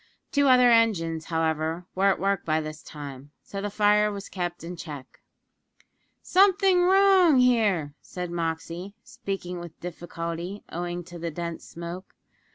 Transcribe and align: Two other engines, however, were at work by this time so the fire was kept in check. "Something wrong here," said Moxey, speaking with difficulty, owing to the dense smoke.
Two 0.31 0.47
other 0.47 0.71
engines, 0.71 1.25
however, 1.25 1.85
were 1.93 2.07
at 2.07 2.19
work 2.19 2.43
by 2.43 2.59
this 2.59 2.81
time 2.81 3.29
so 3.43 3.61
the 3.61 3.69
fire 3.69 4.11
was 4.11 4.29
kept 4.29 4.63
in 4.63 4.75
check. 4.75 5.21
"Something 6.23 6.81
wrong 6.85 7.37
here," 7.37 7.93
said 8.01 8.31
Moxey, 8.31 8.95
speaking 9.03 9.59
with 9.59 9.79
difficulty, 9.79 10.63
owing 10.71 11.03
to 11.03 11.19
the 11.19 11.29
dense 11.29 11.65
smoke. 11.69 12.15